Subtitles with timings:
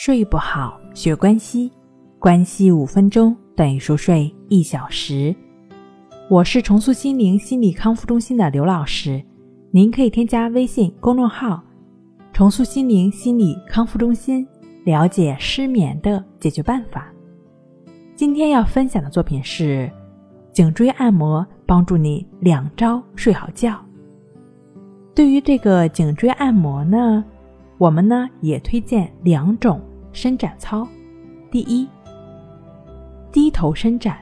[0.00, 1.72] 睡不好，学关西，
[2.20, 5.34] 关西五分钟等于熟睡一小时。
[6.30, 9.20] 我是重塑心灵心理康复中心的刘老师，
[9.72, 11.60] 您可以添加微信公众号
[12.32, 14.46] “重塑心灵心理康复中心”，
[14.86, 17.12] 了解失眠的解决办法。
[18.14, 19.90] 今天要分享的作品是
[20.52, 23.76] 颈椎按摩，帮助你两招睡好觉。
[25.12, 27.24] 对于这个颈椎按摩呢？
[27.78, 29.80] 我们呢也推荐两种
[30.18, 30.84] 伸展操，
[31.48, 31.86] 第一，
[33.30, 34.16] 低头伸展；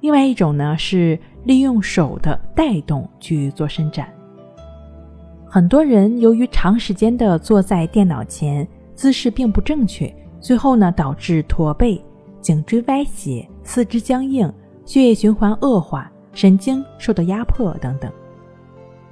[0.00, 4.06] 另外一种呢是利用手的带动去做伸展。
[5.48, 11.98] 很多人由于长时间的坐在电脑前，姿势并不正确，最后呢导致驼背、
[12.42, 14.52] 颈椎歪斜、四肢僵硬、
[14.84, 18.12] 血液循环恶化、神经受到压迫等等。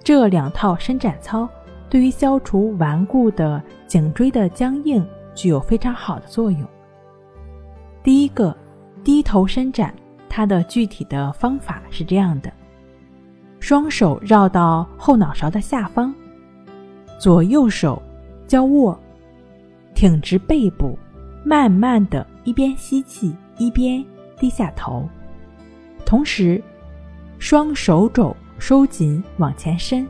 [0.04, 1.48] 这两套伸展操。
[1.90, 5.02] 对于消除顽固的颈椎的僵硬，
[5.38, 6.66] 具有非常好的作用。
[8.02, 8.56] 第一个，
[9.04, 9.94] 低头伸展，
[10.28, 12.52] 它的具体的方法是这样的：
[13.60, 16.12] 双手绕到后脑勺的下方，
[17.20, 18.02] 左右手
[18.48, 18.98] 交握，
[19.94, 20.98] 挺直背部，
[21.44, 24.04] 慢慢的一边吸气一边
[24.40, 25.08] 低下头，
[26.04, 26.60] 同时
[27.38, 30.04] 双手肘收紧往前伸。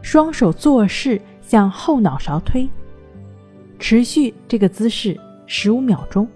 [0.00, 2.68] 双手做势向后脑勺推，
[3.82, 6.26] 持续这个姿势十五秒钟。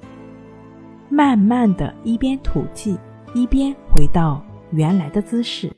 [1.09, 2.99] 慢慢的一边吐气
[3.35, 5.71] 一边回到原来的姿势。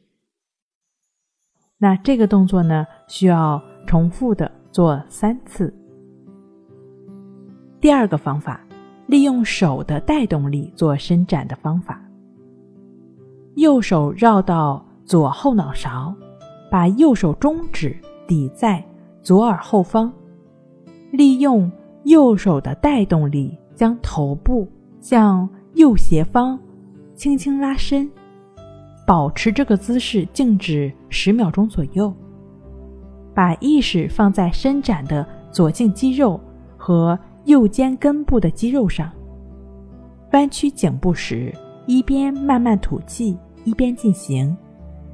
[1.76, 5.72] 那这个动作呢，需要重复的做三次。
[7.82, 8.58] 第二个方法，
[9.06, 12.02] 利用手的带动力做伸展的方法。
[13.56, 16.14] 右手绕到左后脑勺。
[16.70, 18.84] 把右手中指抵在
[19.22, 20.12] 左耳后方，
[21.10, 21.70] 利用
[22.04, 24.66] 右手的带动力，将头部
[25.00, 26.58] 向右斜方
[27.14, 28.10] 轻轻拉伸，
[29.06, 32.12] 保持这个姿势静止十秒钟左右。
[33.34, 36.40] 把意识放在伸展的左颈肌肉
[36.76, 39.10] 和右肩根部的肌肉上。
[40.32, 41.54] 弯曲颈部时，
[41.86, 44.54] 一边慢慢吐气，一边进行，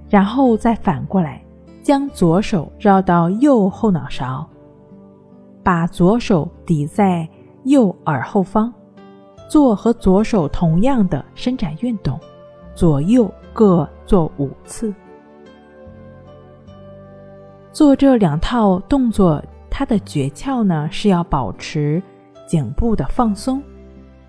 [0.08, 1.40] 然后再反过来。
[1.82, 4.48] 将左手绕到右后脑勺，
[5.64, 7.26] 把左手抵在
[7.64, 8.70] 右耳后方，
[9.48, 12.20] 做和左手同样的伸展运动，
[12.74, 14.92] 左右各做五次。
[17.72, 22.00] 做这两套动作，它的诀窍呢是要保持
[22.46, 23.62] 颈部的放松，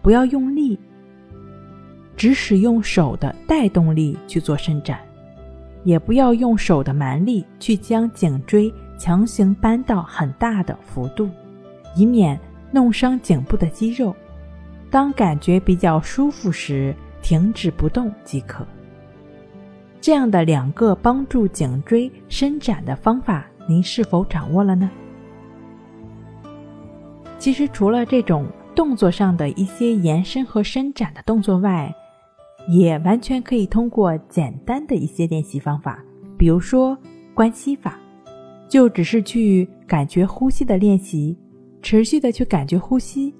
[0.01, 0.79] 不要用力，
[2.15, 4.97] 只使用手的带动力去做伸展。
[5.83, 11.29] 也不要用手的蛮力去将颈椎强行搬到很大的幅度，
[11.95, 12.39] 以免
[12.71, 14.15] 弄伤颈部的肌肉。
[14.89, 18.65] 当感觉比较舒服时，停止不动即可。
[19.99, 24.89] 这样的两个帮助颈椎伸展的方法，您是否掌握了呢？
[27.39, 28.45] 其实，除了这种
[28.75, 31.93] 动作上的一些延伸和伸展的动作外，
[32.69, 36.03] 也完全可以通过简单的一些练习方法，
[36.37, 36.97] 比如说
[37.33, 37.99] 关系法，
[38.67, 41.37] 就只是去感觉呼吸的练习，
[41.81, 43.33] 持续的去感觉呼吸，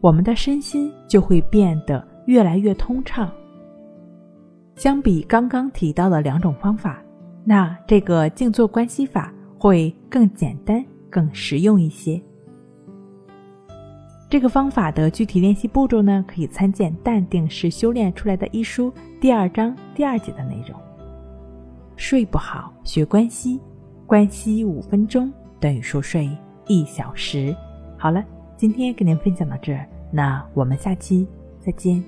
[0.00, 3.30] 我们的身心就会变得越来越通畅。
[4.76, 7.02] 相比刚刚提到的两种方法，
[7.44, 12.20] 那这个静坐关系法会更简单、更实用一些。
[14.30, 18.90] 这个方法的具体练习步骤呢，可以参见《淡定是修炼出来的》一书
[19.20, 20.80] 第二章第二节的内容。
[21.96, 23.60] 睡不好，学关西，
[24.12, 26.28] 关息五分钟等于熟睡
[26.66, 27.56] 一小时。
[27.96, 28.22] 好了，
[28.58, 31.26] 今天跟您分享到这儿，那我们下期
[31.58, 32.04] 再见。